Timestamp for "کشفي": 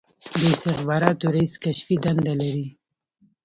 1.63-1.95